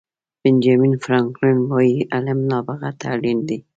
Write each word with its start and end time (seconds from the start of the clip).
بینجامین 0.41 0.93
فرانکلن 1.03 1.59
وایي 1.71 1.97
علم 2.15 2.39
نابغه 2.49 2.89
ته 2.99 3.05
اړین 3.15 3.39
دی. 3.47 3.57